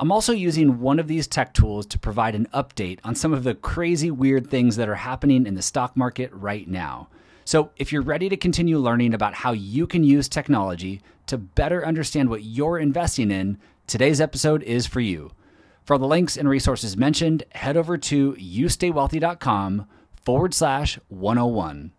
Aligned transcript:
I'm 0.00 0.10
also 0.10 0.32
using 0.32 0.80
one 0.80 0.98
of 0.98 1.06
these 1.06 1.26
tech 1.26 1.52
tools 1.52 1.84
to 1.84 1.98
provide 1.98 2.34
an 2.34 2.48
update 2.54 2.98
on 3.04 3.14
some 3.14 3.34
of 3.34 3.44
the 3.44 3.54
crazy, 3.54 4.10
weird 4.10 4.48
things 4.48 4.76
that 4.76 4.88
are 4.88 4.94
happening 4.94 5.46
in 5.46 5.54
the 5.54 5.60
stock 5.60 5.98
market 5.98 6.30
right 6.32 6.66
now. 6.66 7.08
So, 7.44 7.72
if 7.76 7.92
you're 7.92 8.00
ready 8.00 8.30
to 8.30 8.38
continue 8.38 8.78
learning 8.78 9.12
about 9.12 9.34
how 9.34 9.52
you 9.52 9.86
can 9.86 10.02
use 10.02 10.30
technology 10.30 11.02
to 11.26 11.36
better 11.36 11.84
understand 11.84 12.30
what 12.30 12.42
you're 12.42 12.78
investing 12.78 13.30
in, 13.30 13.58
today's 13.86 14.22
episode 14.22 14.62
is 14.62 14.86
for 14.86 15.00
you. 15.00 15.32
For 15.86 15.98
the 15.98 16.06
links 16.08 16.36
and 16.36 16.48
resources 16.48 16.96
mentioned, 16.96 17.44
head 17.52 17.76
over 17.76 17.96
to 17.96 18.32
youstaywealthy.com 18.32 19.86
forward 20.16 20.52
slash 20.52 20.98
101. 21.06 21.92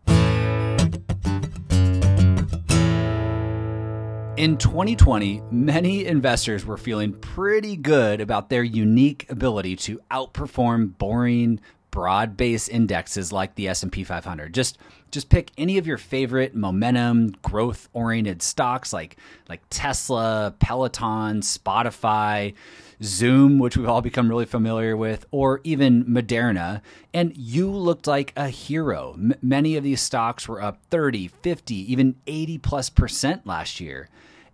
In 4.36 4.58
2020, 4.58 5.42
many 5.50 6.06
investors 6.06 6.66
were 6.66 6.76
feeling 6.76 7.14
pretty 7.14 7.78
good 7.78 8.20
about 8.20 8.50
their 8.50 8.62
unique 8.62 9.26
ability 9.30 9.78
to 9.78 10.02
outperform 10.12 10.98
boring, 10.98 11.62
broad-based 11.92 12.70
indexes 12.70 13.32
like 13.32 13.56
the 13.56 13.68
S&P 13.68 14.04
500. 14.04 14.54
Just 14.54 14.78
just 15.10 15.30
pick 15.30 15.52
any 15.58 15.78
of 15.78 15.88
your 15.88 15.98
favorite 15.98 16.54
momentum 16.54 17.30
growth-oriented 17.42 18.42
stocks 18.42 18.92
like 18.92 19.18
like 19.48 19.62
Tesla, 19.70 20.54
Peloton, 20.60 21.42
Spotify, 21.42 22.54
Zoom, 23.02 23.60
which 23.60 23.78
we've 23.78 23.88
all 23.88 24.02
become 24.02 24.28
really 24.30 24.46
familiar 24.46 24.98
with, 24.98 25.26
or 25.32 25.62
even 25.64 26.04
Moderna, 26.06 26.82
and 27.14 27.36
you 27.38 27.70
looked 27.70 28.08
like 28.08 28.34
a 28.36 28.50
hero. 28.50 29.14
M- 29.14 29.36
many 29.42 29.76
of 29.76 29.84
these 29.84 30.02
stocks 30.02 30.48
were 30.48 30.62
up 30.62 30.80
30, 30.90 31.28
50, 31.28 31.92
even 31.92 32.16
80 32.26 32.58
plus 32.58 32.90
percent 32.90 33.46
last 33.46 33.80
year. 33.80 34.10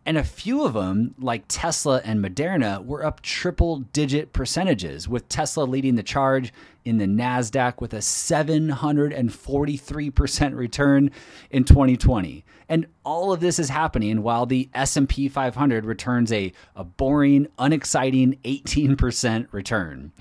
And 0.05 0.17
a 0.17 0.23
few 0.23 0.65
of 0.65 0.73
them, 0.73 1.15
like 1.17 1.45
Tesla 1.47 2.01
and 2.03 2.21
Moderna, 2.23 2.85
were 2.85 3.05
up 3.05 3.21
triple 3.21 3.79
digit 3.79 4.33
percentages, 4.33 5.07
with 5.07 5.29
Tesla 5.29 5.63
leading 5.63 5.95
the 5.95 6.03
charge 6.03 6.51
in 6.83 6.97
the 6.97 7.05
NASDAQ 7.05 7.79
with 7.79 7.93
a 7.93 7.99
743% 7.99 10.55
return 10.55 11.09
in 11.51 11.63
2020. 11.63 12.43
And 12.67 12.87
all 13.05 13.31
of 13.31 13.39
this 13.39 13.59
is 13.59 13.69
happening 13.69 14.23
while 14.23 14.45
the 14.45 14.69
S&P 14.73 15.29
500 15.29 15.85
returns 15.85 16.33
a, 16.33 16.51
a 16.75 16.83
boring, 16.83 17.47
unexciting 17.57 18.37
18% 18.43 19.47
return. 19.51 20.11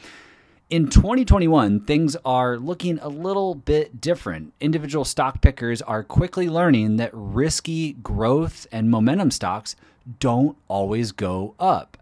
In 0.73 0.89
2021, 0.89 1.81
things 1.81 2.17
are 2.25 2.57
looking 2.57 2.99
a 3.01 3.09
little 3.09 3.55
bit 3.55 4.01
different. 4.01 4.55
Individual 4.59 5.05
stock 5.05 5.43
pickers 5.43 5.83
are 5.83 6.03
quickly 6.03 6.49
learning 6.49 6.97
that 6.97 7.11
risky 7.13 7.93
growth 7.93 8.67
and 8.73 8.91
momentum 8.91 9.31
stocks 9.31 9.77
don't 10.19 10.57
always 10.69 11.13
go 11.13 11.55
up. 11.61 11.99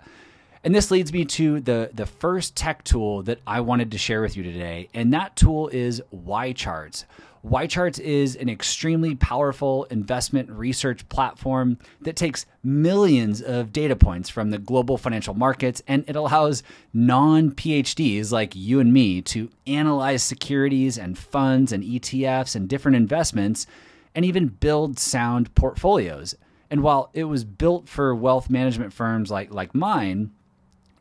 And 0.63 0.73
this 0.73 0.93
leads 0.93 1.13
me 1.13 1.25
to 1.25 1.59
the, 1.59 1.91
the 1.93 2.07
first 2.07 2.55
tech 2.55 2.85
tool 2.85 3.25
that 3.25 3.41
I 3.45 3.61
wanted 3.61 3.91
to 3.91 3.99
share 3.99 4.23
with 4.23 4.37
you 4.37 4.45
today, 4.45 4.89
and 4.95 5.13
that 5.15 5.35
tool 5.35 5.67
is 5.67 6.01
YCharts. 6.15 7.07
YCharts 7.45 7.99
is 7.99 8.37
an 8.37 8.51
extremely 8.51 9.15
powerful 9.15 9.85
investment 9.85 10.51
research 10.51 11.09
platform 11.09 11.79
that 12.03 12.15
takes 12.15 12.45
millions 12.63 13.41
of 13.41 13.73
data 13.73 13.97
points 13.97 14.29
from 14.29 14.51
the 14.51 14.59
global 14.59 14.99
financial 14.99 15.33
markets 15.33 15.83
and 15.89 16.05
it 16.07 16.17
allows 16.17 16.63
non 16.93 17.51
PhDs 17.51 18.31
like 18.31 18.55
you 18.55 18.79
and 18.79 18.93
me 18.93 19.23
to 19.23 19.49
analyze 19.67 20.23
securities 20.23 20.99
and 20.99 21.17
funds 21.17 21.73
and 21.73 21.83
ETFs 21.83 22.55
and 22.55 22.69
different 22.69 22.97
investments 22.97 23.67
and 24.15 24.25
even 24.25 24.49
build 24.49 24.99
sound 24.99 25.55
portfolios. 25.55 26.35
And 26.71 26.83
while 26.83 27.11
it 27.15 27.25
was 27.25 27.45
built 27.45 27.89
for 27.89 28.15
wealth 28.15 28.51
management 28.51 28.93
firms 28.93 29.31
like, 29.31 29.53
like 29.53 29.75
mine, 29.75 30.31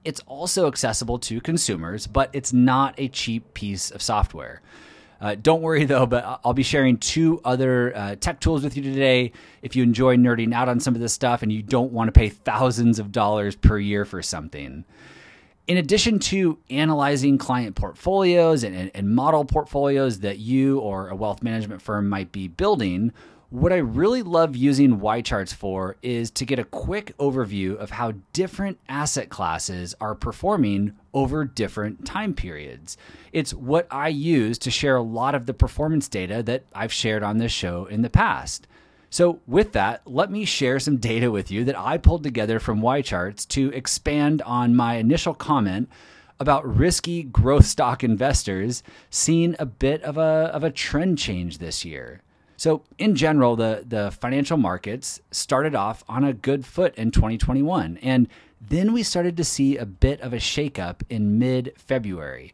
it's 0.05 0.21
also 0.21 0.67
accessible 0.67 1.19
to 1.19 1.41
consumers, 1.41 2.07
but 2.07 2.29
it's 2.31 2.53
not 2.53 2.95
a 2.97 3.09
cheap 3.09 3.53
piece 3.53 3.91
of 3.91 4.01
software. 4.01 4.61
Uh, 5.21 5.35
don't 5.35 5.61
worry 5.61 5.85
though, 5.85 6.05
but 6.05 6.39
I'll 6.43 6.53
be 6.53 6.63
sharing 6.63 6.97
two 6.97 7.41
other 7.43 7.95
uh, 7.95 8.15
tech 8.15 8.39
tools 8.39 8.63
with 8.63 8.77
you 8.77 8.83
today. 8.83 9.33
If 9.61 9.75
you 9.75 9.83
enjoy 9.83 10.15
nerding 10.15 10.53
out 10.53 10.69
on 10.69 10.79
some 10.79 10.95
of 10.95 11.01
this 11.01 11.13
stuff 11.13 11.43
and 11.43 11.51
you 11.51 11.61
don't 11.61 11.91
want 11.91 12.07
to 12.07 12.11
pay 12.11 12.29
thousands 12.29 12.99
of 12.99 13.11
dollars 13.11 13.55
per 13.55 13.77
year 13.77 14.05
for 14.05 14.21
something. 14.21 14.85
In 15.67 15.77
addition 15.77 16.17
to 16.19 16.57
analyzing 16.69 17.37
client 17.37 17.75
portfolios 17.75 18.63
and, 18.63 18.75
and, 18.75 18.91
and 18.95 19.13
model 19.13 19.45
portfolios 19.45 20.21
that 20.21 20.39
you 20.39 20.79
or 20.79 21.09
a 21.09 21.15
wealth 21.15 21.43
management 21.43 21.81
firm 21.81 22.09
might 22.09 22.31
be 22.31 22.47
building, 22.47 23.11
what 23.49 23.73
I 23.73 23.77
really 23.77 24.21
love 24.21 24.55
using 24.55 24.99
YCharts 24.99 25.55
for 25.55 25.95
is 26.03 26.29
to 26.31 26.45
get 26.45 26.59
a 26.59 26.63
quick 26.63 27.17
overview 27.17 27.75
of 27.77 27.89
how 27.89 28.13
different 28.31 28.77
asset 28.87 29.29
classes 29.29 29.95
are 29.99 30.13
performing 30.13 30.93
over 31.15 31.45
different 31.45 32.05
time 32.05 32.35
periods. 32.35 32.95
It's 33.33 33.51
what 33.51 33.87
I 33.89 34.09
use 34.09 34.59
to 34.59 34.71
share 34.71 34.95
a 34.95 35.01
lot 35.01 35.33
of 35.33 35.47
the 35.47 35.55
performance 35.55 36.07
data 36.07 36.43
that 36.43 36.65
I've 36.75 36.93
shared 36.93 37.23
on 37.23 37.39
this 37.39 37.51
show 37.51 37.85
in 37.85 38.03
the 38.03 38.09
past. 38.09 38.67
So, 39.09 39.39
with 39.47 39.71
that, 39.71 40.03
let 40.05 40.29
me 40.29 40.45
share 40.45 40.79
some 40.79 40.97
data 40.97 41.31
with 41.31 41.49
you 41.49 41.65
that 41.65 41.79
I 41.79 41.97
pulled 41.97 42.21
together 42.21 42.59
from 42.59 42.81
YCharts 42.81 43.47
to 43.47 43.69
expand 43.69 44.43
on 44.43 44.75
my 44.75 44.97
initial 44.97 45.33
comment 45.33 45.89
about 46.39 46.77
risky 46.77 47.23
growth 47.23 47.65
stock 47.65 48.03
investors 48.03 48.83
seeing 49.09 49.55
a 49.57 49.65
bit 49.65 50.03
of 50.03 50.19
a, 50.19 50.51
of 50.53 50.63
a 50.63 50.69
trend 50.69 51.17
change 51.17 51.57
this 51.57 51.83
year. 51.83 52.21
So, 52.59 52.81
in 52.97 53.15
general, 53.15 53.55
the, 53.55 53.85
the 53.87 54.11
financial 54.11 54.57
markets 54.57 55.21
started 55.31 55.75
off 55.75 56.03
on 56.09 56.25
a 56.25 56.33
good 56.33 56.65
foot 56.65 56.93
in 56.95 57.09
2021. 57.09 57.97
And 58.01 58.27
then 58.59 58.91
we 58.91 59.01
started 59.01 59.37
to 59.37 59.45
see 59.45 59.77
a 59.77 59.85
bit 59.85 60.19
of 60.19 60.33
a 60.33 60.39
shakeup 60.39 61.01
in 61.09 61.39
mid 61.39 61.71
February. 61.77 62.53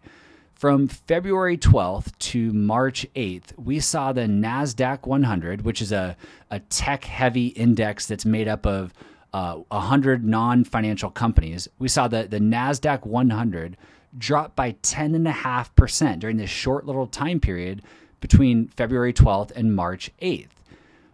From 0.54 0.88
February 0.88 1.58
12th 1.58 2.16
to 2.20 2.54
March 2.54 3.08
8th, 3.16 3.58
we 3.58 3.80
saw 3.80 4.14
the 4.14 4.28
NASDAQ 4.28 5.08
100, 5.08 5.64
which 5.64 5.82
is 5.82 5.92
a, 5.92 6.16
a 6.52 6.60
tech 6.60 7.06
heavy 7.06 7.48
index 7.48 8.06
that's 8.06 8.26
made 8.26 8.48
up 8.48 8.68
of 8.68 8.94
uh, 9.34 9.56
100 9.56 10.24
non 10.24 10.66
financial 10.66 11.10
companies. 11.10 11.68
We 11.80 11.88
saw 11.88 12.08
the, 12.08 12.28
the 12.30 12.38
NASDAQ 12.38 13.08
100 13.08 13.76
drop 14.16 14.56
by 14.56 14.74
10.5% 14.84 16.20
during 16.20 16.38
this 16.38 16.52
short 16.52 16.86
little 16.86 17.08
time 17.08 17.40
period 17.40 17.82
between 18.26 18.68
February 18.70 19.14
12th 19.14 19.52
and 19.52 19.76
March 19.76 20.10
8th. 20.20 20.48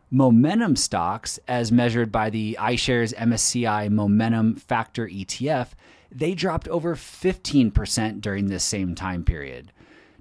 Momentum 0.10 0.78
stocks, 0.78 1.42
as 1.46 1.70
measured 1.70 2.10
by 2.10 2.30
the 2.30 2.58
iShares 2.58 3.14
MSCI 3.16 3.90
Momentum 3.90 4.56
Factor 4.56 5.10
ETF, 5.10 5.72
they 6.10 6.34
dropped 6.34 6.70
over 6.70 6.96
15% 6.96 8.22
during 8.22 8.48
this 8.48 8.64
same 8.64 8.96
time 8.96 9.26
period. 9.26 9.74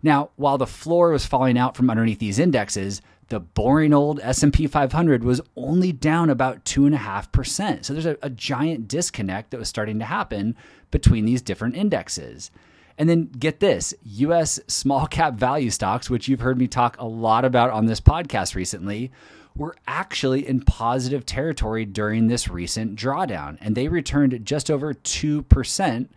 Now, 0.03 0.31
while 0.35 0.59
the 0.59 0.67
floor 0.67 1.11
was 1.11 1.25
falling 1.25 1.57
out 1.57 1.77
from 1.77 1.91
underneath 1.91 2.19
these 2.19 2.41
indexes, 2.41 3.01
the 3.29 3.39
boring 3.39 3.95
old 3.95 4.19
S&P 4.21 4.67
500 4.67 5.23
was 5.23 5.41
only 5.55 5.93
down 5.93 6.29
about 6.29 6.65
2.5%. 6.65 7.85
So 7.85 7.93
there's 7.93 8.05
a, 8.05 8.19
a 8.21 8.31
giant 8.31 8.89
disconnect 8.89 9.53
that 9.53 9.61
was 9.61 9.69
starting 9.69 10.01
to 10.01 10.05
happen 10.05 10.57
between 10.91 11.25
these 11.25 11.41
different 11.41 11.77
indexes. 11.77 12.51
And 13.01 13.09
then 13.09 13.31
get 13.39 13.61
this 13.61 13.95
US 14.05 14.61
small 14.67 15.07
cap 15.07 15.33
value 15.33 15.71
stocks, 15.71 16.11
which 16.11 16.29
you've 16.29 16.41
heard 16.41 16.59
me 16.59 16.69
talk 16.69 16.99
a 16.99 17.07
lot 17.07 17.47
about 17.47 17.71
on 17.71 17.87
this 17.87 17.99
podcast 17.99 18.55
recently, 18.55 19.11
were 19.57 19.75
actually 19.89 20.47
in 20.47 20.61
positive 20.61 21.25
territory 21.25 21.87
during 21.87 22.27
this 22.27 22.49
recent 22.49 22.97
drawdown, 22.97 23.57
and 23.63 23.75
they 23.75 23.89
returned 23.89 24.45
just 24.45 24.71
over 24.71 24.93
2% 24.93 26.09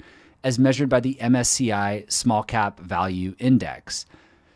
as 0.44 0.59
measured 0.59 0.89
by 0.89 1.00
the 1.00 1.15
MSCI 1.21 2.12
Small 2.12 2.44
Cap 2.44 2.81
Value 2.81 3.33
Index. 3.39 4.06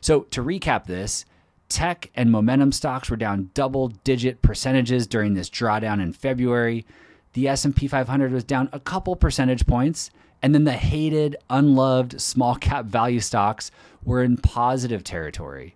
So, 0.01 0.24
to 0.31 0.44
recap 0.44 0.85
this, 0.85 1.24
tech 1.69 2.12
and 2.13 2.29
momentum 2.29 2.74
stocks 2.74 3.09
were 3.09 3.15
down 3.15 3.51
double 3.53 3.88
digit 4.03 4.41
percentages 4.41 5.07
during 5.07 5.33
this 5.33 5.50
drawdown 5.50 6.03
in 6.03 6.12
February. 6.12 6.85
The 7.31 7.47
S&P 7.47 7.88
500 7.88 8.33
was 8.33 8.44
down 8.44 8.68
a 8.74 8.81
couple 8.81 9.15
percentage 9.15 9.65
points, 9.65 10.12
and 10.42 10.54
then 10.54 10.63
the 10.63 10.74
hated, 10.74 11.36
unloved 11.50 12.22
small 12.22 12.56
cap 12.56 12.86
value 12.86 13.19
stocks 13.19 13.72
were 14.04 14.24
in 14.24 14.38
positive 14.38 15.04
territory. 15.04 15.75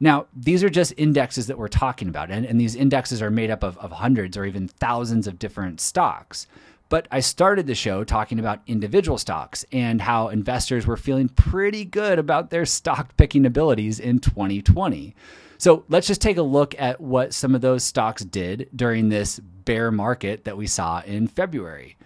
Now, 0.00 0.26
these 0.34 0.62
are 0.62 0.70
just 0.70 0.94
indexes 0.96 1.48
that 1.48 1.58
we're 1.58 1.68
talking 1.68 2.08
about, 2.08 2.30
and, 2.30 2.46
and 2.46 2.60
these 2.60 2.76
indexes 2.76 3.20
are 3.20 3.30
made 3.30 3.50
up 3.50 3.64
of, 3.64 3.76
of 3.78 3.92
hundreds 3.92 4.36
or 4.36 4.44
even 4.44 4.68
thousands 4.68 5.26
of 5.26 5.38
different 5.38 5.80
stocks. 5.80 6.46
But 6.88 7.06
I 7.10 7.20
started 7.20 7.66
the 7.66 7.74
show 7.74 8.02
talking 8.04 8.38
about 8.38 8.62
individual 8.66 9.18
stocks 9.18 9.64
and 9.72 10.00
how 10.00 10.28
investors 10.28 10.86
were 10.86 10.96
feeling 10.96 11.28
pretty 11.28 11.84
good 11.84 12.18
about 12.18 12.50
their 12.50 12.64
stock 12.64 13.16
picking 13.16 13.44
abilities 13.44 14.00
in 14.00 14.20
2020. 14.20 15.14
So 15.58 15.84
let's 15.88 16.06
just 16.06 16.22
take 16.22 16.36
a 16.36 16.42
look 16.42 16.74
at 16.78 17.00
what 17.00 17.34
some 17.34 17.54
of 17.54 17.60
those 17.60 17.84
stocks 17.84 18.24
did 18.24 18.68
during 18.74 19.08
this 19.08 19.38
bear 19.40 19.90
market 19.90 20.44
that 20.44 20.56
we 20.56 20.66
saw 20.66 21.02
in 21.02 21.26
February. 21.26 21.96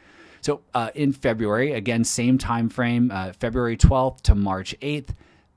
So 0.42 0.60
uh, 0.74 0.90
in 0.94 1.12
February, 1.12 1.72
again, 1.72 2.02
same 2.04 2.36
time 2.36 2.68
frame, 2.68 3.10
uh, 3.12 3.32
February 3.32 3.76
12th 3.76 4.22
to 4.22 4.34
March 4.34 4.74
8th, 4.82 5.10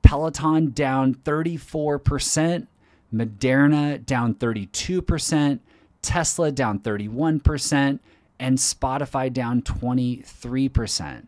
Peloton 0.03 0.69
down 0.71 1.15
34%, 1.15 2.67
Moderna 3.11 4.05
down 4.05 4.35
32%, 4.35 5.59
Tesla 6.03 6.51
down 6.51 6.79
31%, 6.79 7.99
and 8.39 8.57
Spotify 8.59 9.33
down 9.33 9.63
23%. 9.63 11.27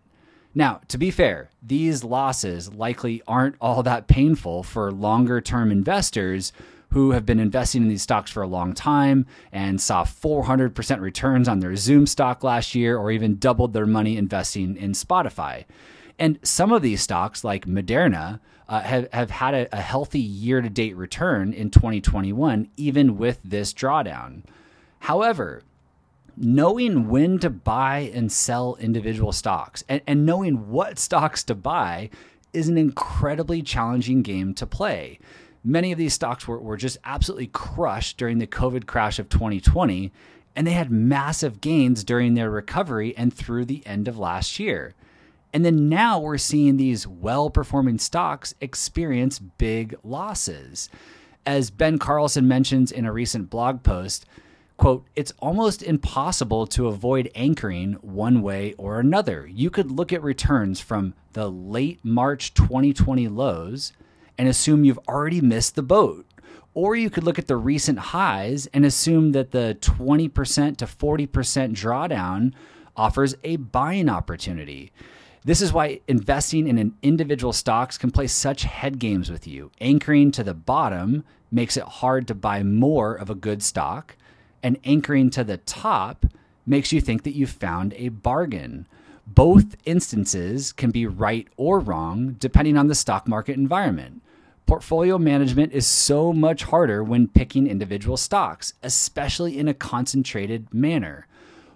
Now, 0.54 0.82
to 0.88 0.98
be 1.00 1.10
fair, 1.10 1.50
these 1.64 2.04
losses 2.04 2.74
likely 2.74 3.24
aren't 3.28 3.56
all 3.60 3.82
that 3.84 4.08
painful 4.08 4.62
for 4.62 4.92
longer 4.92 5.42
term 5.42 5.72
investors 5.72 6.54
who 6.92 7.12
have 7.12 7.26
been 7.26 7.40
investing 7.40 7.84
in 7.84 7.90
these 7.90 8.02
stocks 8.02 8.32
for 8.32 8.42
a 8.42 8.48
long 8.48 8.74
time 8.74 9.26
and 9.52 9.82
saw 9.82 10.04
400% 10.04 11.02
returns 11.02 11.48
on 11.48 11.60
their 11.60 11.76
Zoom 11.76 12.06
stock 12.06 12.44
last 12.44 12.76
year 12.76 12.98
or 12.98 13.12
even 13.12 13.38
doubled 13.38 13.74
their 13.74 13.86
money 13.86 14.18
investing 14.18 14.78
in 14.78 14.92
Spotify. 14.92 15.66
And 16.20 16.40
some 16.44 16.72
of 16.72 16.82
these 16.82 17.02
stocks, 17.02 17.44
like 17.44 17.66
Moderna, 17.66 18.40
uh, 18.70 18.82
have, 18.82 19.08
have 19.14 19.30
had 19.30 19.54
a, 19.54 19.76
a 19.76 19.82
healthy 19.82 20.20
year 20.20 20.62
to 20.62 20.70
date 20.70 20.96
return 20.96 21.54
in 21.54 21.70
2021, 21.70 22.70
even 22.76 23.18
with 23.18 23.40
this 23.44 23.74
drawdown. 23.74 24.44
However, 25.00 25.64
knowing 26.36 27.08
when 27.08 27.40
to 27.40 27.50
buy 27.50 28.12
and 28.14 28.32
sell 28.32 28.78
individual 28.80 29.32
stocks 29.32 29.84
and, 29.90 30.02
and 30.06 30.26
knowing 30.26 30.70
what 30.70 31.00
stocks 31.00 31.44
to 31.44 31.56
buy 31.56 32.10
is 32.54 32.68
an 32.68 32.78
incredibly 32.78 33.62
challenging 33.62 34.22
game 34.22 34.54
to 34.54 34.66
play. 34.66 35.20
Many 35.68 35.92
of 35.92 35.98
these 35.98 36.14
stocks 36.14 36.48
were, 36.48 36.60
were 36.60 36.78
just 36.78 36.98
absolutely 37.04 37.48
crushed 37.48 38.16
during 38.16 38.38
the 38.38 38.48
COVID 38.48 38.86
crash 38.86 39.20
of 39.20 39.28
2020, 39.28 40.14
and 40.56 40.66
they 40.66 40.72
had 40.72 40.90
massive 40.90 41.60
gains 41.60 42.06
during 42.06 42.36
their 42.36 42.50
recovery 42.50 43.14
and 43.18 43.34
through 43.34 43.66
the 43.66 43.86
end 43.86 44.08
of 44.08 44.18
last 44.18 44.60
year. 44.60 44.96
And 45.52 45.66
then 45.66 45.90
now 45.90 46.22
we're 46.22 46.38
seeing 46.38 46.78
these 46.78 47.06
well 47.06 47.50
performing 47.50 48.00
stocks 48.00 48.56
experience 48.62 49.40
big 49.40 49.94
losses. 50.06 50.90
As 51.46 51.70
Ben 51.70 52.00
Carlson 52.00 52.48
mentions 52.48 52.90
in 52.90 53.06
a 53.06 53.12
recent 53.12 53.50
blog 53.50 53.84
post, 53.84 54.26
quote, 54.78 55.06
it's 55.18 55.34
almost 55.40 55.84
impossible 55.84 56.66
to 56.68 56.88
avoid 56.88 57.30
anchoring 57.36 57.96
one 57.96 58.42
way 58.42 58.74
or 58.78 59.02
another. 59.02 59.46
You 59.52 59.70
could 59.70 59.92
look 59.92 60.14
at 60.14 60.24
returns 60.24 60.80
from 60.80 61.14
the 61.34 61.52
late 61.52 62.00
March 62.06 62.54
2020 62.54 63.28
lows 63.28 63.92
and 64.38 64.48
assume 64.48 64.84
you've 64.84 65.00
already 65.08 65.42
missed 65.42 65.76
the 65.76 65.84
boat. 65.84 66.26
Or 66.74 66.96
you 66.96 67.10
could 67.10 67.24
look 67.24 67.40
at 67.40 67.48
the 67.48 67.58
recent 67.58 67.98
highs 67.98 68.68
and 68.68 68.86
assume 68.86 69.32
that 69.32 69.52
the 69.52 69.78
20% 69.82 70.78
to 70.78 70.86
40% 70.86 71.28
drawdown 71.74 72.54
offers 72.96 73.36
a 73.44 73.56
buying 73.56 74.10
opportunity. 74.10 74.92
This 75.44 75.62
is 75.62 75.74
why 75.74 76.02
investing 76.08 76.68
in 76.68 76.94
individual 77.02 77.54
stocks 77.54 77.98
can 77.98 78.12
play 78.12 78.28
such 78.28 78.64
head 78.64 79.00
games 79.00 79.32
with 79.32 79.48
you. 79.48 79.72
Anchoring 79.80 80.32
to 80.32 80.44
the 80.44 80.54
bottom 80.54 81.24
makes 81.52 81.78
it 81.78 81.84
hard 81.84 82.28
to 82.28 82.36
buy 82.36 82.64
more 82.64 83.16
of 83.16 83.30
a 83.30 83.36
good 83.36 83.64
stock 83.64 84.18
and 84.64 84.78
anchoring 84.84 85.30
to 85.32 85.44
the 85.44 85.58
top 85.58 86.26
makes 86.66 86.92
you 86.92 87.00
think 87.00 87.24
that 87.24 87.36
you've 87.36 87.50
found 87.50 87.94
a 87.94 88.10
bargain. 88.10 88.88
Both 89.26 89.78
instances 89.86 90.72
can 90.72 90.92
be 90.92 91.06
right 91.06 91.48
or 91.58 91.80
wrong 91.80 92.36
depending 92.40 92.78
on 92.78 92.88
the 92.88 92.96
stock 92.96 93.28
market 93.28 93.56
environment. 93.56 94.22
Portfolio 94.68 95.18
management 95.18 95.72
is 95.72 95.88
so 95.88 96.34
much 96.34 96.64
harder 96.64 97.02
when 97.02 97.30
picking 97.30 97.68
individual 97.68 98.18
stocks, 98.18 98.74
especially 98.84 99.58
in 99.58 99.70
a 99.70 99.74
concentrated 99.74 100.74
manner. 100.74 101.26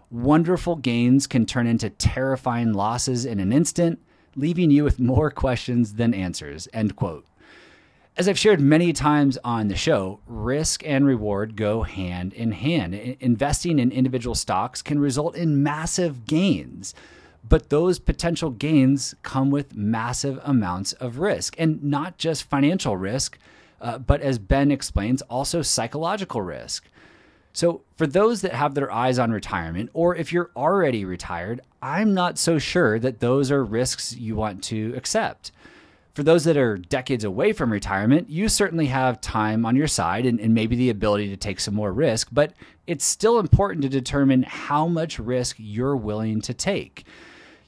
Wonderful 0.09 0.75
gains 0.75 1.25
can 1.25 1.45
turn 1.45 1.67
into 1.67 1.89
terrifying 1.89 2.73
losses 2.73 3.25
in 3.25 3.39
an 3.39 3.53
instant, 3.53 3.99
leaving 4.35 4.71
you 4.71 4.83
with 4.83 4.99
more 4.99 5.31
questions 5.31 5.93
than 5.93 6.13
answers. 6.13 6.67
End 6.73 6.97
quote. 6.97 7.25
As 8.17 8.27
I've 8.27 8.37
shared 8.37 8.59
many 8.59 8.91
times 8.91 9.37
on 9.41 9.69
the 9.69 9.77
show, 9.77 10.19
risk 10.27 10.85
and 10.85 11.05
reward 11.05 11.55
go 11.55 11.83
hand 11.83 12.33
in 12.33 12.51
hand. 12.51 12.93
Investing 12.93 13.79
in 13.79 13.93
individual 13.93 14.35
stocks 14.35 14.81
can 14.81 14.99
result 14.99 15.37
in 15.37 15.63
massive 15.63 16.25
gains, 16.25 16.93
but 17.47 17.69
those 17.69 17.99
potential 17.99 18.49
gains 18.49 19.15
come 19.23 19.49
with 19.51 19.75
massive 19.75 20.39
amounts 20.43 20.93
of 20.93 21.19
risk, 21.19 21.55
and 21.57 21.83
not 21.83 22.17
just 22.17 22.49
financial 22.49 22.97
risk, 22.97 23.37
uh, 23.79 23.97
but 23.97 24.21
as 24.21 24.37
Ben 24.39 24.71
explains, 24.71 25.21
also 25.23 25.61
psychological 25.61 26.41
risk. 26.41 26.87
So, 27.53 27.81
for 27.97 28.07
those 28.07 28.41
that 28.41 28.53
have 28.53 28.75
their 28.75 28.91
eyes 28.91 29.19
on 29.19 29.31
retirement, 29.31 29.89
or 29.93 30.15
if 30.15 30.31
you're 30.31 30.51
already 30.55 31.03
retired, 31.03 31.59
I'm 31.81 32.13
not 32.13 32.37
so 32.37 32.59
sure 32.59 32.97
that 32.99 33.19
those 33.19 33.51
are 33.51 33.63
risks 33.63 34.15
you 34.15 34.35
want 34.35 34.63
to 34.65 34.93
accept 34.95 35.51
for 36.13 36.23
those 36.23 36.43
that 36.43 36.57
are 36.57 36.77
decades 36.77 37.23
away 37.23 37.53
from 37.53 37.71
retirement, 37.71 38.29
you 38.29 38.49
certainly 38.49 38.87
have 38.87 39.21
time 39.21 39.65
on 39.65 39.75
your 39.75 39.87
side 39.87 40.25
and, 40.25 40.39
and, 40.39 40.53
maybe 40.53 40.75
the 40.75 40.89
ability 40.89 41.29
to 41.29 41.37
take 41.37 41.59
some 41.59 41.73
more 41.73 41.93
risk, 41.93 42.27
but 42.31 42.53
it's 42.85 43.05
still 43.05 43.39
important 43.39 43.81
to 43.83 43.89
determine 43.89 44.43
how 44.43 44.87
much 44.87 45.19
risk 45.19 45.55
you're 45.57 45.95
willing 45.95 46.41
to 46.41 46.53
take. 46.53 47.05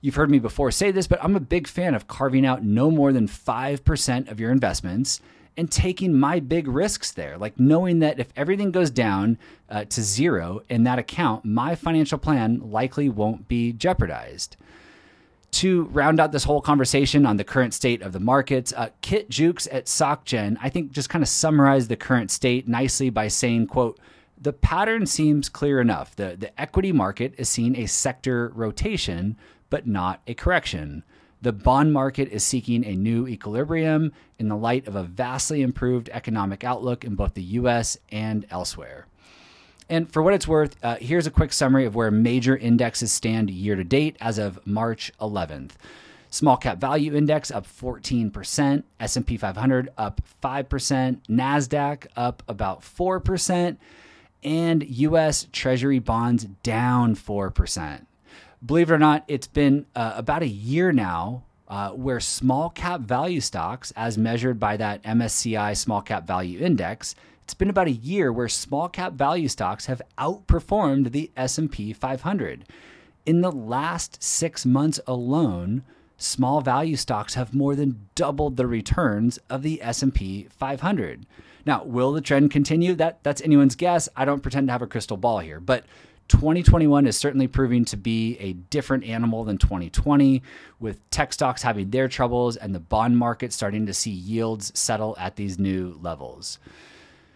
You've 0.04 0.16
heard 0.16 0.30
me 0.30 0.39
before 0.39 0.70
say 0.70 0.92
this, 0.92 1.08
but 1.08 1.24
I'm 1.24 1.38
a 1.38 1.39
big 1.39 1.66
fan 1.66 1.96
of 1.96 2.10
carving 2.10 2.46
out 2.46 2.62
no 2.62 2.92
more 2.92 3.13
than 3.13 3.25
5% 3.25 4.30
of 4.30 4.38
your 4.38 4.51
investments 4.51 5.22
and 5.56 5.72
taking 5.72 6.13
my 6.13 6.42
big 6.42 6.68
risks 6.68 7.12
there. 7.12 7.38
Like 7.38 7.58
knowing 7.58 8.00
that 8.00 8.20
if 8.20 8.27
everything 8.36 8.72
goes 8.72 8.89
down 8.89 9.38
uh, 9.70 9.86
to 9.86 10.01
zero 10.01 10.62
in 10.68 10.84
that 10.84 11.00
account, 11.00 11.46
my 11.46 11.75
financial 11.75 12.18
plan 12.18 12.60
likely 12.70 13.08
won't 13.08 13.48
be 13.48 13.72
jeopardized 13.72 14.58
to 15.51 15.84
round 15.86 16.20
out 16.20 16.34
this 16.34 16.44
whole 16.44 16.60
conversation 16.60 17.25
on 17.25 17.38
the 17.38 17.44
current 17.46 17.74
state 17.74 18.01
of 18.01 18.12
the 18.12 18.20
markets, 18.20 18.74
uh, 18.75 18.89
Kit 19.00 19.30
Juckes 19.30 19.68
at 19.72 19.86
SocGen, 19.86 20.58
I 20.62 20.68
think, 20.68 20.92
just 20.92 21.10
kind 21.10 21.24
of 21.24 21.30
summarized 21.30 21.89
the 21.89 21.96
current 21.96 22.30
state 22.30 22.68
nicely 22.68 23.10
by 23.10 23.30
saying, 23.30 23.68
"quote 23.68 24.00
The 24.42 24.51
pattern 24.51 25.06
seems 25.06 25.48
clear 25.48 25.80
enough. 25.80 26.16
The 26.16 26.36
the 26.38 26.60
equity 26.60 26.92
market 26.92 27.36
is 27.38 27.48
seeing 27.50 27.77
a 27.77 27.86
sector 27.86 28.51
rotation, 28.56 29.38
but 29.74 29.88
not 29.88 30.22
a 30.27 30.36
correction." 30.36 31.03
The 31.42 31.51
bond 31.51 31.92
market 31.92 32.30
is 32.30 32.44
seeking 32.44 32.86
a 32.86 32.96
new 32.96 33.27
equilibrium 33.27 34.13
in 34.38 34.50
the 34.50 34.56
light 34.56 34.88
of 34.88 34.96
a 34.96 35.03
vastly 35.03 35.63
improved 35.63 36.10
economic 36.13 36.63
outlook 36.63 37.03
in 37.03 37.15
both 37.15 37.34
the 37.34 37.44
US 37.60 37.98
and 38.12 38.46
elsewhere. 38.51 39.08
And 39.89 40.10
for 40.10 40.22
what 40.22 40.34
it's 40.34 40.48
worth, 40.48 40.77
uh, 40.82 40.96
here's 41.01 41.27
a 41.27 41.32
quick 41.32 41.51
summary 41.51 41.86
of 41.86 41.96
where 41.96 42.12
major 42.12 42.56
indexes 42.56 43.12
stand 43.12 43.50
year 43.50 43.75
to 43.75 43.84
date 43.84 44.15
as 44.22 44.38
of 44.38 44.65
March 44.65 45.12
11th. 45.20 45.72
Small 46.30 46.56
cap 46.56 46.77
value 46.77 47.13
index 47.13 47.51
up 47.51 47.68
14%, 47.68 48.84
S&P 49.01 49.36
500 49.36 49.89
up 49.98 50.22
5%, 50.42 51.18
Nasdaq 51.27 52.08
up 52.15 52.42
about 52.48 52.82
4%, 52.84 53.77
and 54.44 54.84
US 54.88 55.48
Treasury 55.51 56.00
bonds 56.00 56.46
down 56.63 57.15
4%. 57.15 58.06
Believe 58.65 58.89
it 58.89 58.93
or 58.93 59.00
not, 59.00 59.25
it's 59.27 59.48
been 59.48 59.86
uh, 59.96 60.13
about 60.15 60.41
a 60.41 60.48
year 60.48 60.91
now 60.93 61.43
uh, 61.67 61.89
where 61.89 62.20
small 62.20 62.70
cap 62.70 63.01
value 63.01 63.41
stocks, 63.41 63.91
as 63.96 64.17
measured 64.17 64.60
by 64.60 64.77
that 64.77 65.03
MSCI 65.03 65.75
Small 65.75 66.01
Cap 66.01 66.25
Value 66.25 66.60
Index, 66.60 67.15
it's 67.43 67.53
been 67.53 67.70
about 67.70 67.88
a 67.88 67.91
year 67.91 68.32
where 68.32 68.48
small 68.48 68.88
cap 68.88 69.13
value 69.13 69.50
stocks 69.50 69.88
have 69.88 70.01
outperformed 70.17 71.12
the 71.12 71.29
S&P 71.36 71.91
500. 71.91 72.63
In 73.25 73.41
the 73.41 73.51
last 73.51 74.24
6 74.24 74.65
months 74.65 75.00
alone, 75.08 75.84
small 76.17 76.62
value 76.62 76.96
stocks 76.96 77.34
have 77.34 77.53
more 77.53 77.75
than 77.75 78.08
doubled 78.15 78.55
the 78.55 78.67
returns 78.67 79.39
of 79.50 79.62
the 79.62 79.82
S&P 79.82 80.48
500. 80.50 81.25
Now, 81.65 81.84
will 81.84 82.13
the 82.13 82.22
trend 82.22 82.51
continue? 82.51 82.93
That 82.96 83.24
that's 83.24 83.41
anyone's 83.41 83.75
guess. 83.75 84.08
I 84.15 84.25
don't 84.25 84.41
pretend 84.41 84.67
to 84.67 84.72
have 84.72 84.82
a 84.82 84.88
crystal 84.88 85.17
ball 85.17 85.39
here, 85.39 85.60
but 85.60 85.86
2021 86.30 87.06
is 87.08 87.18
certainly 87.18 87.48
proving 87.48 87.86
to 87.86 87.98
be 87.98 88.38
a 88.39 88.53
different 88.53 89.03
animal 89.03 89.44
than 89.44 89.58
2020, 89.58 90.42
with 90.80 91.10
tech 91.10 91.34
stocks 91.34 91.62
having 91.62 91.89
their 91.89 92.08
troubles 92.08 92.56
and 92.56 92.74
the 92.74 92.80
bond 92.80 93.18
market 93.18 93.53
starting 93.53 93.86
to 93.86 93.94
see 93.94 94.12
yields 94.12 94.72
settle 94.77 95.15
at 95.20 95.36
these 95.36 95.60
new 95.60 95.98
levels. 96.01 96.60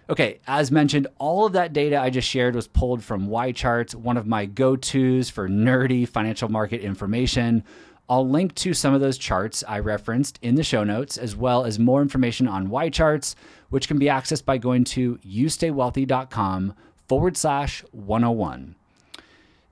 Okay, 0.10 0.40
as 0.48 0.72
mentioned, 0.72 1.08
all 1.18 1.46
of 1.46 1.54
that 1.54 1.74
data 1.74 2.00
I 2.00 2.10
just 2.10 2.30
shared 2.30 2.56
was 2.56 2.68
pulled 2.68 3.04
from 3.04 3.28
YCharts, 3.28 3.94
one 3.94 4.16
of 4.16 4.26
my 4.26 4.46
go 4.46 4.78
tos 4.78 5.30
for 5.30 5.50
nerdy 5.50 6.08
financial 6.08 6.48
market 6.48 6.80
information. 6.80 7.64
I'll 8.10 8.28
link 8.28 8.56
to 8.56 8.74
some 8.74 8.94
of 8.94 9.02
those 9.02 9.18
charts 9.18 9.66
I 9.68 9.80
referenced 9.80 10.40
in 10.42 10.56
the 10.56 10.64
show 10.64 10.86
notes, 10.86 11.18
as 11.18 11.36
well 11.36 11.66
as 11.66 11.78
more 11.78 12.02
information 12.02 12.48
on 12.48 12.70
YCharts, 12.70 13.36
which 13.70 13.90
can 13.90 14.00
be 14.00 14.06
accessed 14.06 14.46
by 14.46 14.58
going 14.58 14.86
to 14.86 15.18
youstaywealthy.com 15.18 16.74
forward 17.08 17.38
slash 17.38 17.84
101. 17.92 18.76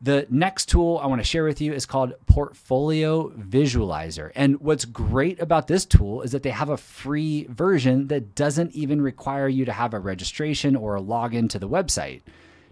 The 0.02 0.28
next 0.30 0.68
tool 0.68 1.00
I 1.02 1.08
want 1.08 1.22
to 1.22 1.28
share 1.28 1.46
with 1.46 1.62
you 1.62 1.74
is 1.74 1.86
called 1.86 2.14
Portfolio 2.28 3.30
Visualizer. 3.30 4.32
And 4.36 4.60
what's 4.60 4.86
great 4.86 5.40
about 5.40 5.68
this 5.68 5.86
tool 5.86 6.22
is 6.22 6.32
that 6.32 6.44
they 6.44 6.52
have 6.52 6.70
a 6.70 6.78
free 6.78 7.46
version 7.50 8.08
that 8.10 8.36
doesn't 8.36 8.74
even 8.74 9.02
require 9.02 9.48
you 9.48 9.66
to 9.66 9.72
have 9.72 9.94
a 9.94 10.00
registration 10.00 10.76
or 10.76 10.96
a 10.96 11.02
login 11.02 11.50
to 11.50 11.60
the 11.60 11.70
website. 11.70 12.22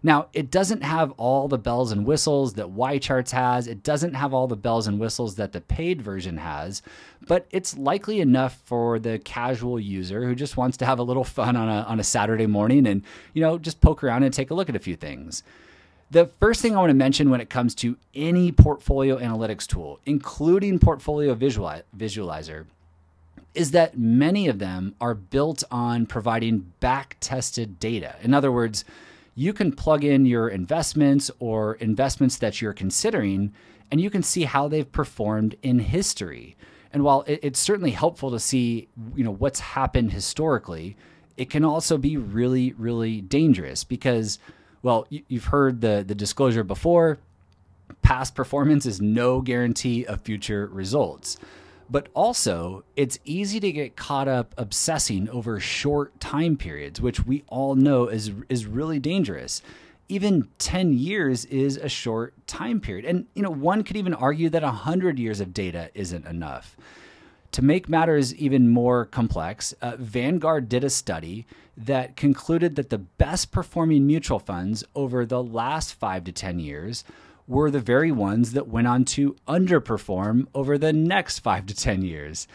Now, 0.05 0.27
it 0.33 0.51
doesn't 0.51 0.83
have 0.83 1.12
all 1.12 1.48
the 1.48 1.57
bells 1.57 1.93
and 1.93 2.05
whistles 2.05 2.55
that 2.55 2.75
YCharts 2.75 3.31
has. 3.31 3.67
It 3.67 3.83
doesn't 3.83 4.15
have 4.15 4.33
all 4.33 4.48
the 4.48 4.57
bells 4.57 4.86
and 4.86 5.00
whistles 5.00 5.36
that 5.36 5.53
the 5.53 5.62
paid 5.62 6.01
version 6.01 6.38
has, 6.38 6.81
but 7.25 7.48
it's 7.51 7.77
likely 7.77 8.19
enough 8.19 8.62
for 8.65 9.00
the 9.00 9.17
casual 9.19 9.79
user 9.79 10.25
who 10.25 10.36
just 10.36 10.57
wants 10.57 10.75
to 10.77 10.86
have 10.86 11.00
a 11.00 11.03
little 11.03 11.24
fun 11.24 11.55
on 11.55 11.69
a, 11.69 11.83
on 11.83 12.01
a 12.01 12.03
Saturday 12.03 12.48
morning 12.48 12.86
and, 12.86 13.01
you 13.33 13.41
know, 13.41 13.57
just 13.57 13.79
poke 13.79 14.03
around 14.03 14.24
and 14.24 14.33
take 14.33 14.51
a 14.51 14.53
look 14.53 14.67
at 14.67 14.75
a 14.75 14.79
few 14.79 14.98
things. 14.98 15.41
The 16.12 16.25
first 16.39 16.62
thing 16.62 16.75
I 16.75 16.79
want 16.79 16.89
to 16.89 16.95
mention 16.95 17.29
when 17.29 17.41
it 17.41 17.50
comes 17.50 17.74
to 17.75 17.95
any 18.13 18.51
portfolio 18.51 19.17
analytics 19.17 19.65
tool, 19.65 20.00
including 20.05 20.79
Portfolio 20.79 21.33
Visualizer, 21.33 22.65
is 23.55 23.72
that 23.72 23.98
many 23.98 24.48
of 24.48 24.60
them 24.60 24.95
are 25.00 25.15
built 25.15 25.63
on 25.72 26.05
providing 26.05 26.72
back 26.81 27.17
tested 27.19 27.79
data. 27.79 28.15
In 28.22 28.33
other 28.33 28.51
words, 28.51 28.83
you 29.35 29.53
can 29.53 29.71
plug 29.71 30.03
in 30.03 30.25
your 30.25 30.47
investments 30.49 31.31
or 31.39 31.75
investments 31.75 32.37
that 32.37 32.61
you're 32.61 32.73
considering, 32.73 33.53
and 33.91 33.99
you 33.99 34.09
can 34.09 34.23
see 34.23 34.43
how 34.43 34.67
they've 34.67 34.91
performed 34.91 35.55
in 35.61 35.79
history. 35.79 36.55
And 36.91 37.03
while 37.03 37.23
it's 37.25 37.59
certainly 37.59 37.91
helpful 37.91 38.29
to 38.31 38.39
see, 38.39 38.87
you 39.15 39.23
know, 39.23 39.31
what's 39.31 39.59
happened 39.59 40.11
historically, 40.11 40.95
it 41.37 41.49
can 41.49 41.65
also 41.65 41.97
be 41.97 42.17
really, 42.17 42.73
really 42.73 43.21
dangerous 43.21 43.83
because 43.83 44.37
well, 44.83 45.07
you've 45.09 45.45
heard 45.45 45.81
the 45.81 46.03
the 46.05 46.13
disclosure 46.13 46.63
before. 46.63 47.17
Past 48.01 48.35
performance 48.35 48.85
is 48.85 49.01
no 49.01 49.41
guarantee 49.41 50.05
of 50.05 50.21
future 50.21 50.67
results. 50.67 51.37
But 51.89 52.07
also, 52.13 52.83
it's 52.95 53.19
easy 53.25 53.59
to 53.59 53.71
get 53.71 53.95
caught 53.95 54.27
up 54.27 54.53
obsessing 54.57 55.29
over 55.29 55.59
short 55.59 56.19
time 56.19 56.57
periods, 56.57 57.01
which 57.01 57.25
we 57.25 57.43
all 57.47 57.75
know 57.75 58.07
is 58.07 58.31
is 58.49 58.65
really 58.65 58.99
dangerous. 58.99 59.61
Even 60.09 60.49
10 60.59 60.93
years 60.93 61.45
is 61.45 61.77
a 61.77 61.89
short 61.89 62.33
time 62.47 62.79
period. 62.79 63.05
And 63.05 63.25
you 63.33 63.41
know, 63.41 63.49
one 63.49 63.83
could 63.83 63.97
even 63.97 64.13
argue 64.13 64.49
that 64.49 64.63
100 64.63 65.17
years 65.19 65.39
of 65.39 65.53
data 65.53 65.89
isn't 65.93 66.25
enough. 66.25 66.75
To 67.53 67.61
make 67.63 67.87
matters 67.87 68.33
even 68.35 68.69
more 68.69 69.05
complex, 69.05 69.73
uh, 69.73 69.95
Vanguard 69.97 70.67
did 70.67 70.83
a 70.83 70.89
study 70.89 71.45
that 71.77 72.15
concluded 72.15 72.75
that 72.75 72.89
the 72.89 72.97
best 72.97 73.51
performing 73.51 74.07
mutual 74.07 74.39
funds 74.39 74.83
over 74.95 75.23
the 75.25 75.43
last 75.43 75.93
five 75.93 76.23
to 76.23 76.31
10 76.31 76.59
years 76.59 77.03
were 77.47 77.69
the 77.69 77.79
very 77.79 78.12
ones 78.12 78.53
that 78.53 78.67
went 78.67 78.88
on 78.88 79.05
to 79.05 79.35
underperform 79.47 80.47
over 80.53 80.77
the 80.77 80.93
next 80.93 81.39
five 81.39 81.65
to 81.65 81.75
10 81.75 82.01
years. 82.01 82.47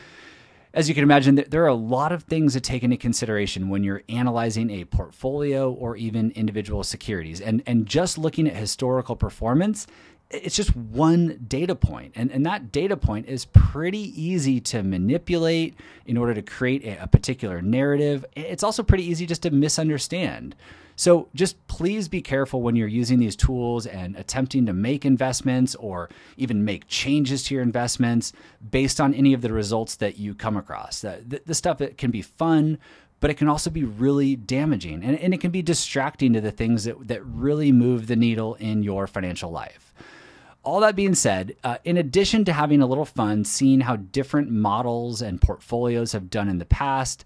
As 0.74 0.88
you 0.88 0.94
can 0.94 1.02
imagine, 1.02 1.42
there 1.48 1.64
are 1.64 1.68
a 1.68 1.74
lot 1.74 2.12
of 2.12 2.24
things 2.24 2.52
to 2.52 2.60
take 2.60 2.82
into 2.82 2.96
consideration 2.96 3.68
when 3.68 3.82
you're 3.82 4.02
analyzing 4.08 4.70
a 4.70 4.84
portfolio 4.84 5.72
or 5.72 5.96
even 5.96 6.30
individual 6.32 6.84
securities. 6.84 7.40
And, 7.40 7.62
and 7.66 7.86
just 7.86 8.18
looking 8.18 8.46
at 8.46 8.54
historical 8.54 9.16
performance 9.16 9.86
it's 10.30 10.56
just 10.56 10.76
one 10.76 11.42
data 11.48 11.74
point. 11.74 12.12
and, 12.14 12.30
and 12.30 12.44
that 12.44 12.70
data 12.70 12.96
point 12.96 13.26
is 13.26 13.46
pretty 13.46 14.12
easy 14.20 14.60
to 14.60 14.82
manipulate 14.82 15.74
in 16.06 16.16
order 16.16 16.34
to 16.34 16.42
create 16.42 16.84
a, 16.84 17.04
a, 17.04 17.06
particular 17.06 17.62
narrative 17.62 18.24
it's 18.36 18.62
also 18.62 18.82
pretty 18.82 19.04
easy 19.04 19.26
just 19.26 19.42
to 19.42 19.50
misunderstand 19.50 20.54
so 20.98 21.28
just 21.32 21.64
please 21.68 22.08
be 22.08 22.20
careful 22.20 22.60
when 22.60 22.74
you're 22.74 22.88
using 22.88 23.20
these 23.20 23.36
tools 23.36 23.86
and 23.86 24.16
attempting 24.16 24.66
to 24.66 24.72
make 24.72 25.04
investments 25.04 25.76
or 25.76 26.10
even 26.36 26.64
make 26.64 26.88
changes 26.88 27.44
to 27.44 27.54
your 27.54 27.62
investments 27.62 28.32
based 28.68 29.00
on 29.00 29.14
any 29.14 29.32
of 29.32 29.40
the 29.40 29.52
results 29.52 29.94
that 29.96 30.18
you 30.18 30.34
come 30.34 30.56
across. 30.56 31.02
The, 31.02 31.54
stuff 31.54 31.78
that 31.78 31.98
can 31.98 32.10
be 32.10 32.20
fun 32.20 32.78
but 33.20 33.30
it 33.30 33.34
can 33.34 33.48
also 33.48 33.70
be 33.70 33.84
really 33.84 34.34
damaging 34.34 35.04
and, 35.04 35.18
and 35.18 35.32
it 35.32 35.40
can 35.40 35.52
be 35.52 35.62
distracting 35.62 36.32
to 36.32 36.40
the 36.40 36.50
things 36.50 36.82
that, 36.84 37.06
that 37.06 37.24
really 37.24 37.70
move 37.70 38.08
the 38.08 38.16
needle 38.16 38.54
in 38.56 38.82
your 38.82 39.06
financial 39.06 39.50
life. 39.50 39.92
All 40.64 40.80
that 40.80 40.96
being 40.96 41.14
said, 41.14 41.54
uh, 41.62 41.78
in 41.84 41.96
addition 41.96 42.44
to 42.44 42.52
having 42.52 42.82
a 42.82 42.86
little 42.86 43.04
fun 43.04 43.44
seeing 43.44 43.80
how 43.80 43.96
different 43.96 44.50
models 44.50 45.22
and 45.22 45.40
portfolios 45.40 46.12
have 46.12 46.28
done 46.28 46.48
in 46.48 46.58
the 46.58 46.64
past, 46.64 47.24